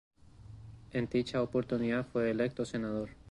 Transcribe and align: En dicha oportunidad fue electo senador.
En 0.93 1.07
dicha 1.07 1.43
oportunidad 1.43 2.07
fue 2.07 2.31
electo 2.31 2.65
senador. 2.65 3.09